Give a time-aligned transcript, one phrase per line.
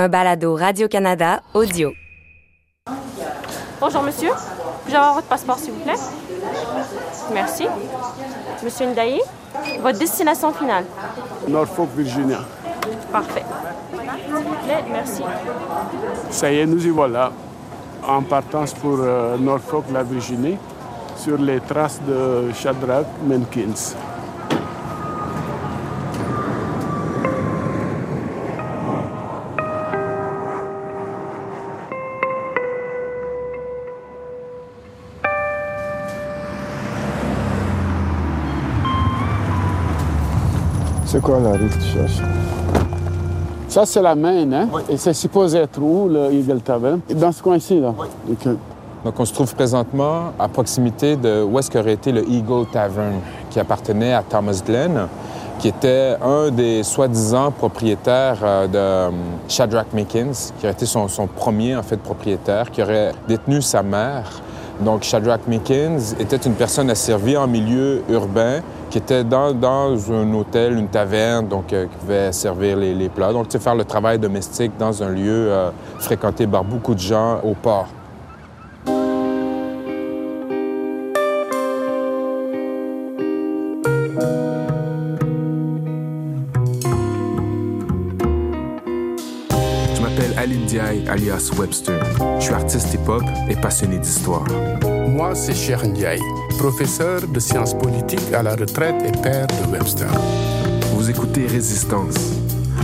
[0.00, 1.92] un balado Radio-Canada audio.
[3.80, 4.30] Bonjour, monsieur.
[4.84, 6.00] Puis-je avoir votre passeport, s'il vous plaît?
[7.34, 7.66] Merci.
[8.64, 9.20] Monsieur Ndaye,
[9.82, 10.84] votre destination finale?
[11.46, 12.38] Norfolk, Virginia.
[13.12, 13.44] Parfait.
[14.24, 15.22] S'il vous plaît, merci.
[16.30, 17.30] Ça y est, nous y voilà,
[18.06, 20.56] en partance pour euh, Norfolk, la Virginie,
[21.16, 23.94] sur les traces de Shadrach Menkins.
[41.10, 42.22] C'est quoi la rue que tu cherches?
[43.66, 44.68] Ça, c'est la Maine, hein?
[44.88, 47.00] Et c'est supposé être où, le Eagle Tavern?
[47.16, 47.92] Dans ce coin-ci, là?
[47.98, 48.54] Ok.
[49.04, 53.14] Donc, on se trouve présentement à proximité de où est-ce qu'aurait été le Eagle Tavern,
[53.50, 55.08] qui appartenait à Thomas Glenn,
[55.58, 59.10] qui était un des soi-disant propriétaires euh, de euh,
[59.48, 63.82] Shadrach Mickens, qui aurait été son, son premier, en fait, propriétaire, qui aurait détenu sa
[63.82, 64.30] mère.
[64.80, 70.34] Donc, Shadrach Mickens était une personne asservie en milieu urbain, qui était dans, dans un
[70.34, 73.32] hôtel, une taverne, donc euh, qui pouvait servir les, les plats.
[73.32, 77.00] Donc, tu sais, faire le travail domestique dans un lieu euh, fréquenté par beaucoup de
[77.00, 77.86] gens au port.
[89.94, 91.94] Je m'appelle Aline Diaye, alias Webster.
[92.40, 94.44] Je suis artiste hip-hop et passionné d'histoire.
[95.08, 96.20] Moi, c'est Cher Ndiaye,
[96.58, 100.08] professeur de sciences politiques à la retraite et père de Webster.
[100.94, 102.16] Vous écoutez Résistance,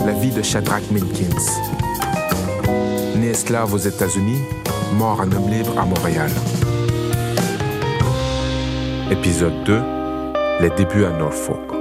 [0.05, 1.37] la vie de Shadrach Minkins.
[3.17, 4.41] Né esclave aux États-Unis,
[4.94, 6.31] mort en homme libre à Montréal.
[9.11, 9.81] Épisode 2
[10.61, 11.76] Les débuts à Norfolk.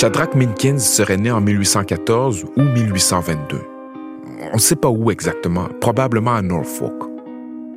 [0.00, 3.60] Shadrach Minkins serait né en 1814 ou 1822.
[4.52, 7.02] On ne sait pas où exactement, probablement à Norfolk.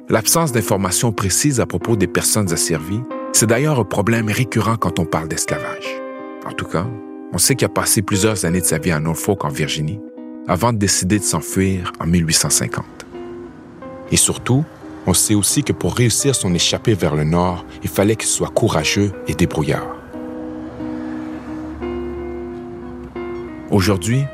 [0.07, 3.01] L'absence d'informations précises à propos des personnes asservies,
[3.33, 5.99] c'est d'ailleurs un problème récurrent quand on parle d'esclavage.
[6.45, 6.85] En tout cas,
[7.33, 9.99] on sait qu'il a passé plusieurs années de sa vie à Norfolk, en Virginie,
[10.47, 12.85] avant de décider de s'enfuir en 1850.
[14.11, 14.63] Et surtout,
[15.07, 18.49] on sait aussi que pour réussir son échappée vers le nord, il fallait qu'il soit
[18.49, 20.00] courageux et débrouillard.
[23.71, 24.25] Aujourd'hui,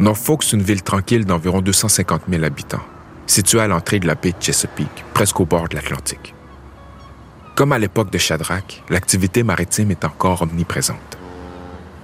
[0.00, 2.82] Norfolk, c'est une ville tranquille d'environ 250 000 habitants,
[3.28, 6.34] située à l'entrée de la baie de Chesapeake, presque au bord de l'Atlantique.
[7.54, 11.16] Comme à l'époque de Shadrach, l'activité maritime est encore omniprésente.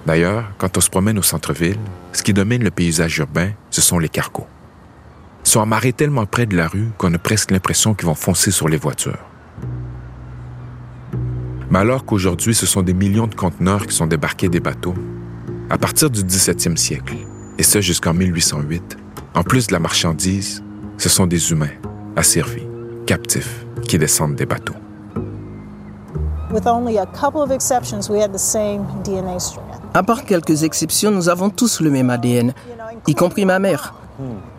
[0.05, 1.79] D'ailleurs, quand on se promène au centre-ville,
[2.13, 4.47] ce qui domine le paysage urbain, ce sont les cargos.
[5.45, 8.51] Ils sont amarrés tellement près de la rue qu'on a presque l'impression qu'ils vont foncer
[8.51, 9.25] sur les voitures.
[11.69, 14.95] Mais alors qu'aujourd'hui, ce sont des millions de conteneurs qui sont débarqués des bateaux,
[15.73, 17.15] à partir du 17e siècle,
[17.57, 18.95] et ce jusqu'en 1808,
[19.33, 20.63] en plus de la marchandise,
[20.99, 21.73] ce sont des humains,
[22.15, 22.67] asservis,
[23.07, 24.75] captifs, qui descendent des bateaux.
[26.51, 29.63] With only a couple of exceptions, we had the same DNA strand.
[29.95, 32.53] À part quelques exceptions, nous avons tous le même ADN,
[33.07, 33.95] y compris ma mère.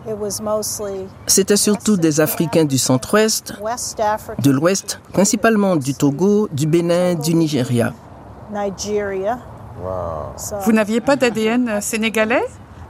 [0.05, 3.53] It was mostly C'était surtout des Africains du centre-ouest,
[4.39, 7.93] de l'ouest, principalement du Togo, du Bénin, du Nigeria.
[10.65, 12.45] Vous n'aviez pas d'ADN sénégalais?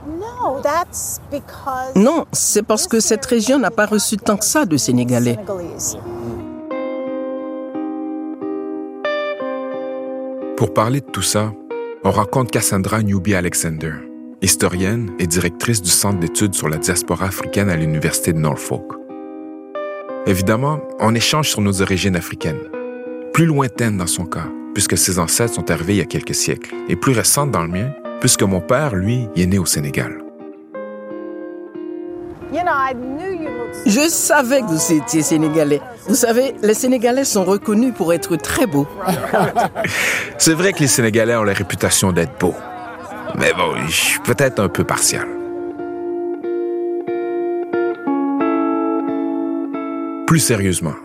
[0.07, 4.65] No, that's because Non, c'est parce que cette région n'a pas reçu tant que ça
[4.65, 5.37] de Sénégalais.
[10.57, 11.51] Pour parler de tout ça,
[12.03, 13.93] on rencontre Cassandra Newby Alexander,
[14.41, 18.85] historienne et directrice du Centre d'études sur la diaspora africaine à l'Université de Norfolk.
[20.27, 22.61] Évidemment, on échange sur nos origines africaines,
[23.33, 26.75] plus lointaines dans son cas, puisque ses ancêtres sont arrivés il y a quelques siècles,
[26.89, 30.19] et plus récentes dans le mien, puisque mon père, lui, y est né au Sénégal.
[33.85, 35.81] Je savais que vous étiez Sénégalais.
[36.07, 38.87] Vous savez, les Sénégalais sont reconnus pour être très beaux.
[40.37, 42.55] C'est vrai que les Sénégalais ont la réputation d'être beaux.
[43.37, 45.27] Mais bon, je suis peut-être un peu partial.
[50.27, 50.95] Plus sérieusement,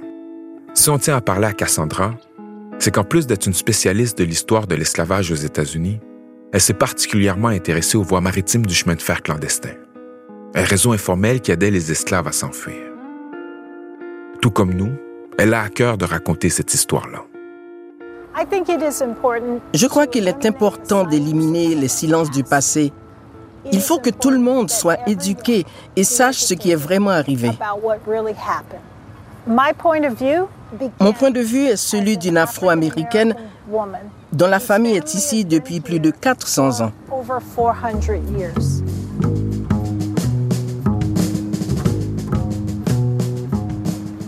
[0.75, 2.15] si on tient à parler à Cassandra,
[2.81, 6.01] c'est qu'en plus d'être une spécialiste de l'histoire de l'esclavage aux États-Unis,
[6.53, 9.75] elle s'est particulièrement intéressée aux voies maritimes du chemin de fer clandestin,
[10.55, 12.83] un réseau informel qui aidait les esclaves à s'enfuir.
[14.41, 14.93] Tout comme nous,
[15.39, 17.23] elle a à cœur de raconter cette histoire-là.
[18.35, 19.61] I think it is important.
[19.75, 22.93] Je crois qu'il est important d'éliminer les silences du passé.
[23.73, 25.67] Il faut que tout le monde soit éduqué
[25.97, 27.51] et sache ce qui est vraiment arrivé.
[31.01, 33.35] Mon point de vue est celui d'une Afro-américaine
[33.69, 34.01] woman
[34.33, 36.93] dont la famille est ici depuis plus de 400 ans.
[37.11, 38.83] Over 400 years.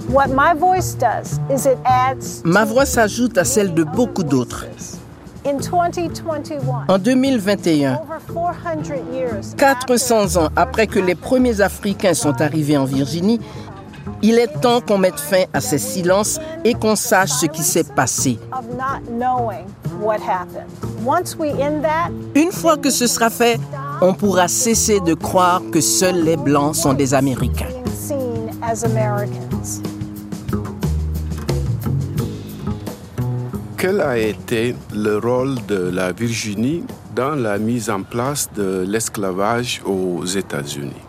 [0.09, 4.67] What my voice does is it adds Ma voix s'ajoute à celle de beaucoup d'autres.
[5.44, 6.85] in 2021.
[6.89, 12.85] En 2021, Over 400 years 400 ans après que les premiers Africains sont arrivés en
[12.85, 13.41] Virginie,
[14.23, 17.85] il est temps qu'on mette fin à ces silences et qu'on sache ce qui s'est
[17.85, 18.39] passé.
[18.53, 19.65] of not knowing
[20.01, 20.67] what happened.
[21.05, 23.59] Once we end that, Une fois que ce sera fait,
[24.01, 27.67] on pourra cesser de croire que seuls les Blancs sont des Américains.
[27.69, 29.81] being seen as Americans.
[33.77, 36.85] Quel a été le rôle de la Virginie
[37.17, 41.03] dans la mise en place de l'esclavage aux États-Unis?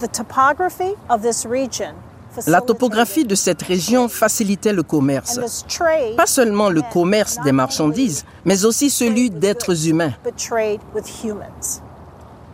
[0.00, 1.94] The topography of this region
[2.46, 5.40] La topographie de cette région facilitait le commerce.
[6.16, 10.12] Pas seulement le commerce des marchandises, mais aussi celui d'êtres humains.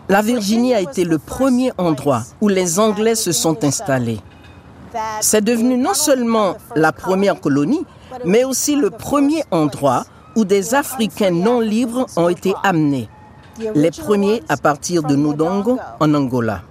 [0.08, 4.20] La Virginie a été le premier endroit où les Anglais se sont installés.
[5.20, 7.86] C'est devenu non seulement la première colonie,
[8.24, 10.04] mais aussi le premier endroit
[10.36, 13.08] où des Africains non libres ont été amenés.
[13.74, 16.62] Les premiers à partir de Nodongo, en Angola.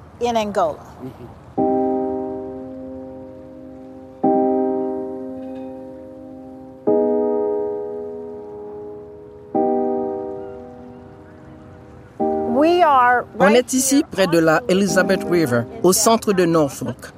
[13.43, 17.11] On est ici près de la Elizabeth River, au centre de Norfolk.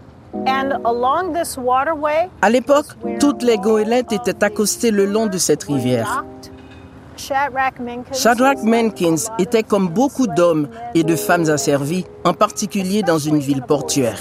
[0.47, 2.85] and along this waterway À l'époque,
[3.19, 6.23] toutes les goélettes étaient accostées le long de cette rivière.
[7.17, 9.15] Shadrach Menkins.
[9.37, 14.17] Était comme beaucoup d'hommes et de femmes asservis, en particulier dans une ville portuaire.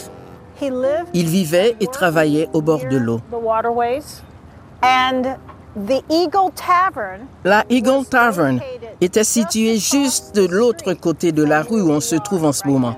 [1.14, 3.20] Il vivait et travaillait au bord de l'eau.
[7.44, 8.60] La Eagle Tavern
[9.00, 12.66] était située juste de l'autre côté de la rue où on se trouve en ce
[12.66, 12.94] moment,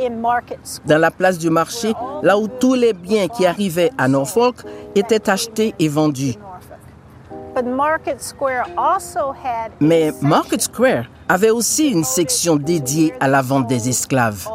[0.00, 0.86] in Market Square.
[0.86, 4.56] dans la place du marché, là où tous les biens qui arrivaient à Norfolk
[4.94, 6.34] étaient achetés et vendus.
[7.54, 13.28] But Market Square also had a Mais Market Square avait aussi une section dédiée à
[13.28, 14.48] la vente des esclaves.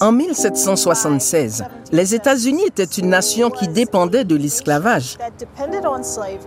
[0.00, 5.18] En 1776, les États-Unis étaient une nation qui dépendait de l'esclavage.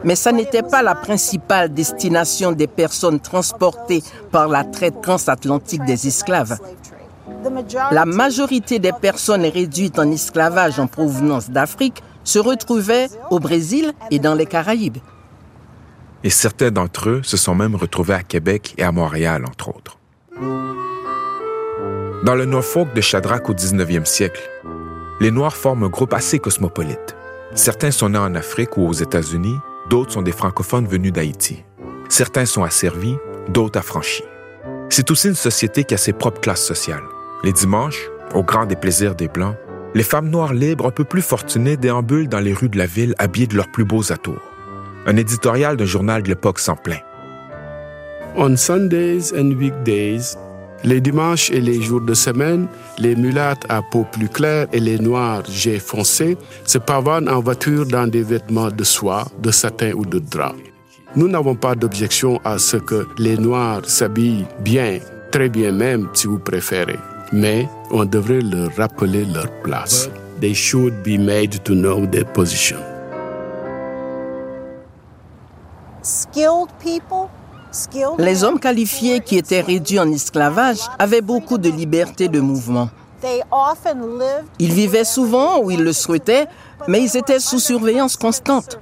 [0.04, 6.08] Mais ça n'était pas la principale destination des personnes transportées par la traite transatlantique des
[6.08, 6.58] esclaves.
[7.92, 14.20] La majorité des personnes réduites en esclavage en provenance d'Afrique se retrouvaient au Brésil et
[14.20, 14.98] dans les Caraïbes.
[16.24, 19.98] Et certains d'entre eux se sont même retrouvés à Québec et à Montréal, entre autres.
[22.24, 24.50] Dans le Norfolk de Shadrach au 19e siècle,
[25.20, 27.18] les Noirs forment un groupe assez cosmopolite.
[27.54, 29.58] Certains sont nés en Afrique ou aux États-Unis,
[29.90, 31.66] d'autres sont des francophones venus d'Haïti.
[32.08, 33.18] Certains sont asservis,
[33.50, 34.24] d'autres affranchis.
[34.90, 37.04] C'est aussi une société qui a ses propres classes sociales.
[37.44, 39.58] Les dimanches, au grand déplaisir des Blancs,
[39.94, 43.16] les femmes noires libres un peu plus fortunées déambulent dans les rues de la ville
[43.18, 44.50] habillées de leurs plus beaux atours.
[45.08, 47.04] Un éditorial d'un journal de l'époque s'en plaint.
[48.38, 50.38] On Sundays and weekdays,
[50.84, 55.00] les dimanches et les jours de semaine, les mulattes à peau plus claire et les
[55.00, 60.06] noirs jet foncé se pavanent en voiture dans des vêtements de soie, de satin ou
[60.06, 60.56] de drap.
[61.16, 65.00] Nous n'avons pas d'objection à ce que les noirs s'habillent bien,
[65.32, 67.00] très bien même si vous préférez.
[67.32, 70.10] Mais on devrait leur rappeler leur place.
[70.42, 72.78] They should be made to know their position.
[76.04, 77.32] skilled people,
[78.18, 82.90] Les hommes qualifiés qui étaient réduits en esclavage avaient beaucoup de liberté de mouvement.
[84.60, 86.48] Ils vivaient souvent où ils le souhaitaient,
[86.88, 88.78] mais ils étaient sous surveillance constante.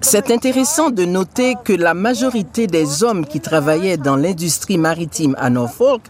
[0.00, 5.50] C'est intéressant de noter que la majorité des hommes qui travaillaient dans l'industrie maritime à
[5.50, 6.02] Norfolk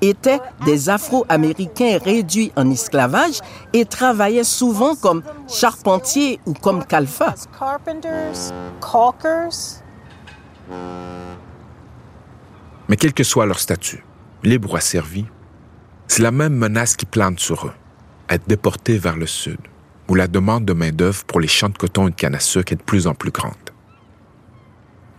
[0.00, 3.40] étaient des Afro-Américains réduits en esclavage
[3.72, 7.34] et travaillaient souvent comme charpentiers ou comme calfas.
[12.88, 14.04] Mais quel que soit leur statut,
[14.42, 15.24] libre ou asservi,
[16.06, 17.72] c'est la même menace qui plane sur eux,
[18.28, 19.58] être déportés vers le sud,
[20.08, 22.72] où la demande de main-d'œuvre pour les champs de coton et de canne à sucre
[22.72, 23.54] est de plus en plus grande.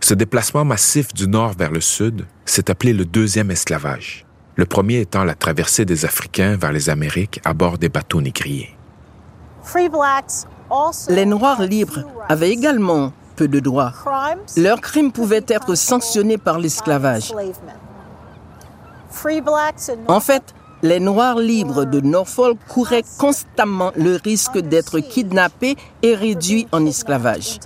[0.00, 4.24] Ce déplacement massif du nord vers le sud s'est appelé le deuxième esclavage,
[4.54, 8.76] le premier étant la traversée des Africains vers les Amériques à bord des bateaux négriers.
[11.08, 13.92] Les Noirs libres avaient également peu de droits.
[14.56, 17.32] Leurs crimes pouvaient être sanctionnés par l'esclavage.
[20.08, 26.66] En fait, les Noirs libres de Norfolk couraient constamment le risque d'être kidnappés et réduits
[26.72, 27.58] en esclavage.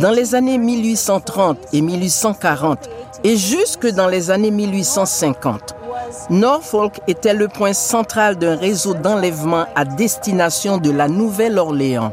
[0.00, 2.90] Dans les années 1830 et 1840
[3.22, 5.76] et jusque dans les années 1850,
[6.30, 12.12] Norfolk était le point central d'un réseau d'enlèvement à destination de la Nouvelle-Orléans.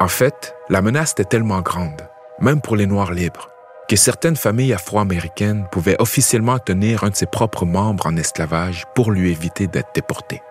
[0.00, 2.08] En fait, la menace était tellement grande,
[2.40, 3.50] même pour les Noirs libres,
[3.88, 9.10] que certaines familles afro-américaines pouvaient officiellement tenir un de ses propres membres en esclavage pour
[9.10, 10.42] lui éviter d'être déporté.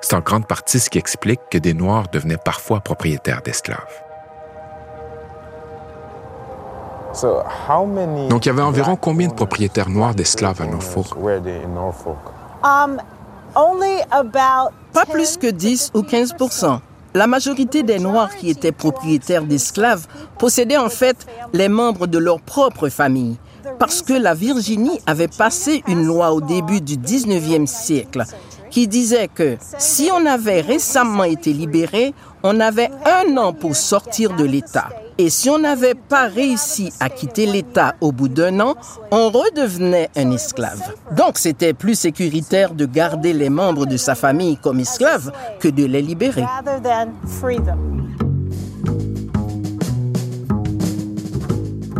[0.00, 4.02] C'est en grande partie ce qui explique que des Noirs devenaient parfois propriétaires d'esclaves.
[8.28, 11.14] Donc il y avait environ combien de propriétaires noirs d'esclaves à Norfolk?
[14.92, 16.78] Pas plus que 10 ou 15%
[17.14, 20.06] La majorité des Noirs qui étaient propriétaires d'esclaves
[20.38, 23.36] possédaient en fait les membres de leur propre famille,
[23.78, 28.24] parce que la Virginie avait passé une loi au début du 19e siècle
[28.70, 34.34] qui disait que si on avait récemment été libéré, on avait un an pour sortir
[34.34, 34.88] de l'État.
[35.24, 38.74] Et si on n'avait pas réussi à quitter l'État au bout d'un an,
[39.12, 40.82] on redevenait un esclave.
[41.16, 45.84] Donc c'était plus sécuritaire de garder les membres de sa famille comme esclaves que de
[45.84, 46.42] les libérer.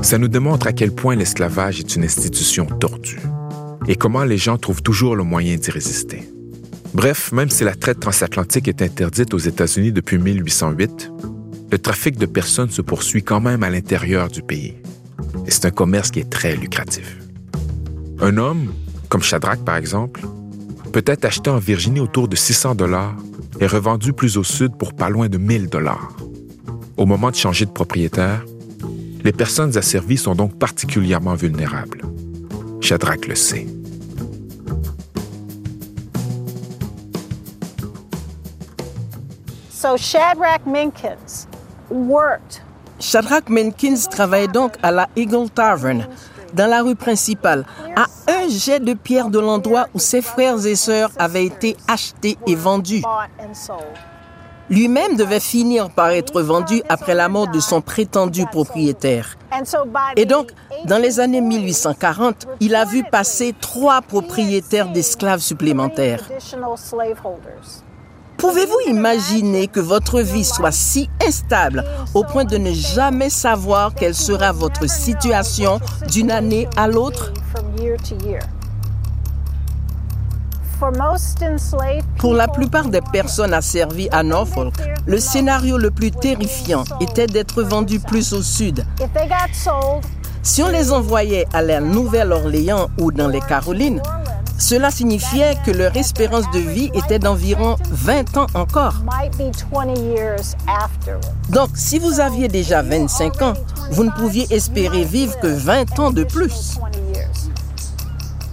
[0.03, 3.21] Ça nous démontre à quel point l'esclavage est une institution tordue
[3.87, 6.29] et comment les gens trouvent toujours le moyen d'y résister.
[6.93, 11.13] Bref, même si la traite transatlantique est interdite aux États-Unis depuis 1808,
[11.73, 14.75] le trafic de personnes se poursuit quand même à l'intérieur du pays.
[15.47, 17.17] Et c'est un commerce qui est très lucratif.
[18.21, 18.75] Un homme,
[19.09, 20.21] comme Shadrach par exemple,
[20.93, 23.17] peut être acheté en Virginie autour de 600 dollars
[23.59, 26.15] et revendu plus au sud pour pas loin de 1000 dollars.
[26.99, 28.45] Au moment de changer de propriétaire,
[29.25, 32.03] les personnes asservies sont donc particulièrement vulnérables.
[32.83, 33.67] Shadrach le sait.
[39.71, 41.49] So Shadrach Minkins
[43.01, 46.07] Shadrach Menkins travaillait donc à la Eagle Tavern,
[46.55, 47.65] dans la rue principale,
[47.97, 52.39] à un jet de pierre de l'endroit où ses frères et sœurs avaient été achetés
[52.47, 53.03] et vendus.
[54.71, 59.37] Lui-même devait finir par être vendu après la mort de son prétendu propriétaire.
[60.17, 60.53] Et donc,
[60.87, 66.23] dans les années 1840, il a vu passer trois propriétaires d'esclaves supplémentaires.
[68.43, 74.17] Pouvez-vous imaginer que votre vie soit si instable au point de ne jamais savoir quelle
[74.17, 77.33] sera votre situation d'une année à l'autre?
[82.19, 84.75] Pour la plupart des personnes asservies à Norfolk,
[85.07, 88.85] le scénario le plus terrifiant était d'être vendus plus au sud.
[90.43, 94.03] Si on les envoyait à la Nouvelle-Orléans ou dans les Carolines,
[94.59, 98.95] cela signifiait que leur espérance de vie était d'environ 20 ans encore.
[99.05, 101.21] might be 20 years afterwards.
[101.51, 103.55] Donc, si vous aviez déjà 25 ans,
[103.91, 106.79] vous ne pouviez espérer vivre que 20 ans de plus.
[106.81, 107.29] 20 years.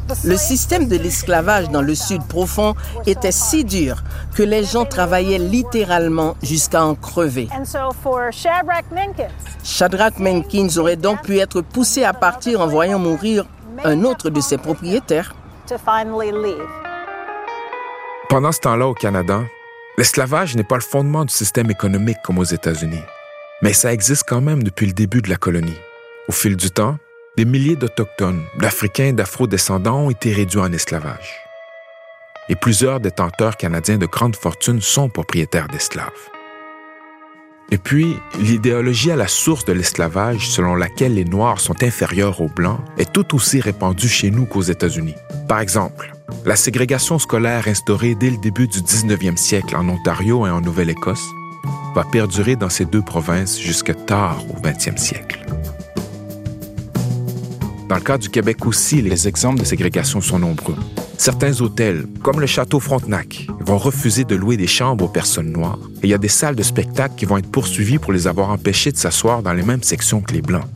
[0.07, 2.73] The Le système de l'esclavage dans le sud profond
[3.05, 4.03] était si dur
[4.33, 7.47] que les gens travaillaient littéralement jusqu'à en crever.
[7.55, 9.29] And so for Shadrach Minkins,
[9.63, 13.45] Shadrach Menkins aurait donc pu être poussé à partir en voyant mourir
[13.83, 15.35] un autre de ses propriétaires.
[15.69, 16.67] To finally leave.
[18.27, 19.43] Pendant ce temps-là, au Canada,
[19.97, 23.03] l'esclavage n'est pas le fondement du système économique comme aux États-Unis.
[23.61, 25.77] Mais ça existe quand même depuis le début de la colonie.
[26.27, 26.97] Au fil du temps,
[27.37, 31.35] des milliers d'Autochtones, d'Africains et d'Afro-descendants ont été réduits en esclavage.
[32.49, 36.09] Et plusieurs détenteurs canadiens de grande fortune sont propriétaires d'esclaves.
[37.71, 42.49] Et puis, l'idéologie à la source de l'esclavage selon laquelle les Noirs sont inférieurs aux
[42.49, 45.15] Blancs est tout aussi répandue chez nous qu'aux États-Unis.
[45.47, 50.49] Par exemple, la ségrégation scolaire instaurée dès le début du 19e siècle en Ontario et
[50.49, 51.25] en Nouvelle-Écosse
[51.93, 55.45] va perdurer dans ces deux provinces jusque tard au 20e siècle.
[57.89, 60.75] Dans le cas du Québec aussi, les exemples de ségrégation sont nombreux.
[61.17, 65.79] Certains hôtels, comme le Château Frontenac, vont refuser de louer des chambres aux personnes noires.
[65.95, 68.51] Et il y a des salles de spectacle qui vont être poursuivies pour les avoir
[68.51, 70.67] empêchés de s'asseoir dans les mêmes sections que les Blancs.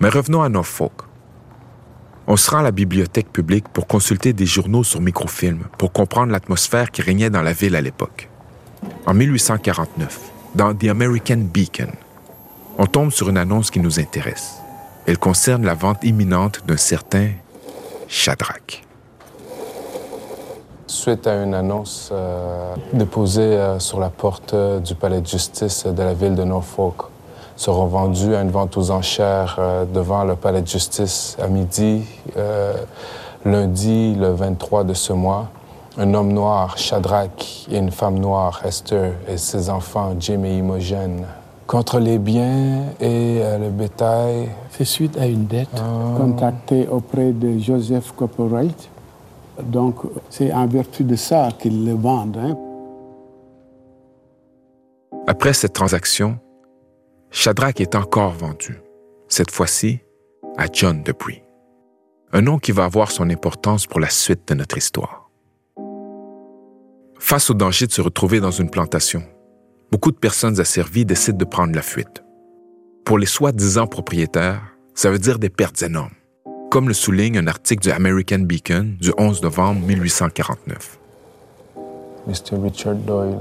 [0.00, 1.02] Mais revenons à Norfolk.
[2.26, 6.32] On se rend à la bibliothèque publique pour consulter des journaux sur microfilm pour comprendre
[6.32, 8.30] l'atmosphère qui régnait dans la ville à l'époque.
[9.06, 10.18] En 1849,
[10.56, 11.92] dans The American Beacon,
[12.80, 14.56] on tombe sur une annonce qui nous intéresse.
[15.06, 17.28] Elle concerne la vente imminente d'un certain
[18.08, 18.82] Shadrach.
[20.86, 25.84] Suite à une annonce euh, déposée euh, sur la porte euh, du palais de justice
[25.86, 27.02] de la ville de Norfolk
[27.54, 29.60] seront vendus à une vente aux enchères
[29.92, 32.02] devant le palais de justice à midi,
[33.44, 35.50] lundi, le 23 de ce mois.
[35.98, 41.26] Un homme noir, Shadrach, et une femme noire, Esther, et ses enfants, Jim et Imogen,
[41.70, 44.48] contre les biens et euh, le bétail.
[44.72, 45.68] C'est suite à une dette
[46.16, 48.90] contractée auprès de Joseph Corporate.
[49.62, 49.94] Donc,
[50.30, 52.38] c'est en vertu de ça qu'ils le vendent.
[52.38, 52.58] hein.
[55.28, 56.40] Après cette transaction,
[57.30, 58.80] Shadrach est encore vendu,
[59.28, 60.00] cette fois-ci
[60.58, 61.44] à John Dupree,
[62.32, 65.30] un nom qui va avoir son importance pour la suite de notre histoire.
[67.20, 69.22] Face au danger de se retrouver dans une plantation,
[69.90, 72.22] beaucoup de personnes asservies décident de prendre la fuite.
[73.04, 74.62] Pour les soi-disant propriétaires,
[74.94, 76.14] ça veut dire des pertes énormes,
[76.70, 80.98] comme le souligne un article du American Beacon du 11 novembre 1849.
[82.26, 82.62] Mr.
[82.62, 83.38] Richard Doyle.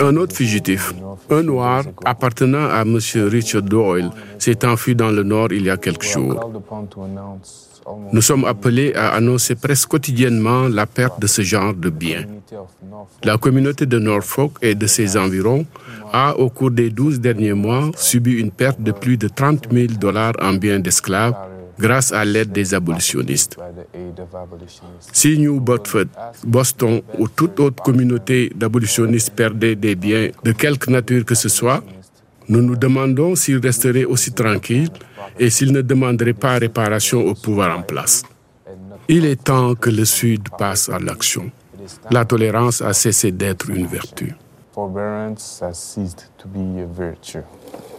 [0.00, 0.92] Un autre fugitif,
[1.30, 2.98] un noir appartenant à M.
[3.28, 4.10] Richard Doyle,
[4.40, 6.50] s'est enfui dans le nord il y a quelques jours.
[8.12, 12.24] Nous sommes appelés à annoncer presque quotidiennement la perte de ce genre de biens.
[13.24, 15.66] La communauté de Norfolk et de ses environs
[16.12, 19.86] a, au cours des 12 derniers mois, subi une perte de plus de 30 000
[19.98, 21.34] dollars en biens d'esclaves
[21.78, 23.56] grâce à l'aide des abolitionnistes.
[25.12, 26.06] Si New Bedford,
[26.46, 31.82] Boston ou toute autre communauté d'abolitionnistes perdait des biens de quelque nature que ce soit,
[32.48, 34.90] nous nous demandons s'ils resteraient aussi tranquilles
[35.38, 38.22] et s'ils ne demanderaient pas réparation au pouvoir en place.
[39.08, 41.50] Il est temps que le Sud passe à l'action.
[42.10, 44.34] La tolérance a cessé d'être une vertu.
[44.72, 47.44] Forbearance has ceased to be a virtue.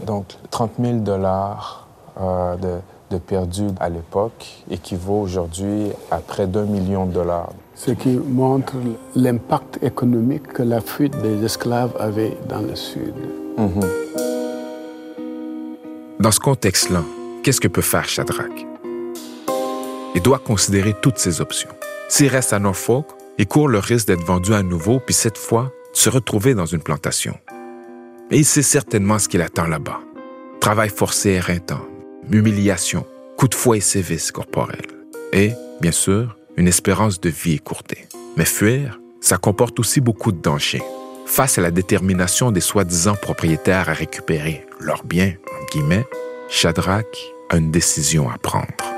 [0.05, 1.87] Donc, 30 000 dollars
[2.19, 2.79] euh, de,
[3.11, 7.53] de perdus à l'époque équivaut aujourd'hui à près d'un million de dollars.
[7.75, 8.73] Ce qui montre
[9.15, 13.13] l'impact économique que la fuite des esclaves avait dans le Sud.
[16.19, 17.03] Dans ce contexte-là,
[17.43, 18.65] qu'est-ce que peut faire Shadrach?
[20.15, 21.69] Il doit considérer toutes ses options.
[22.07, 23.05] S'il reste à Norfolk,
[23.37, 26.81] il court le risque d'être vendu à nouveau, puis cette fois, se retrouver dans une
[26.81, 27.37] plantation.
[28.31, 30.00] Et il sait certainement ce qu'il attend là-bas.
[30.59, 31.85] Travail forcé et éreintant,
[32.31, 33.05] humiliation,
[33.37, 34.87] coups de fouet et sévices corporels.
[35.33, 38.07] Et, bien sûr, une espérance de vie écourtée.
[38.37, 40.83] Mais fuir, ça comporte aussi beaucoup de dangers.
[41.25, 46.05] Face à la détermination des soi-disant propriétaires à récupérer leurs biens, entre guillemets,
[46.50, 47.05] Shadrach
[47.50, 48.95] a une décision à prendre.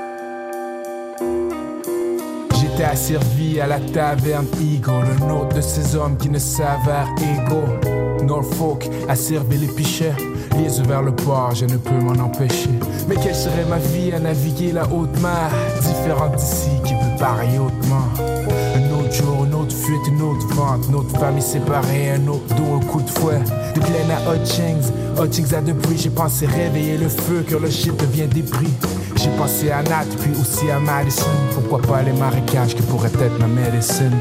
[2.78, 8.24] J'étais asservi à la taverne Eagle, un autre de ces hommes qui ne s'avèrent égaux.
[8.24, 10.12] Norfolk a servi les pichets,
[10.56, 12.70] les vers le port, je ne peux m'en empêcher.
[13.08, 15.50] Mais quelle serait ma vie à naviguer la haute mer,
[15.82, 18.06] différente d'ici qui peut parler hautement.
[18.76, 22.54] Un autre jour, une autre fuite, une autre vente, une autre famille séparée, un autre
[22.54, 23.40] dos, un coup de fouet.
[23.74, 27.96] De Glen à Hutchings, Hutchings à Debris, j'ai pensé réveiller le feu, que le shit
[27.96, 28.72] devient débris.
[29.20, 31.26] J'ai pensé à Nat, puis aussi à Madison.
[31.52, 34.16] Pourquoi pas les marécages qui pourraient être ma médecine?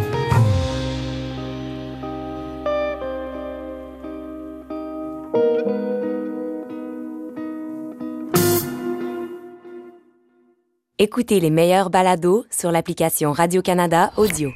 [10.99, 14.51] Écoutez les meilleurs balados sur l'application Radio-Canada Audio.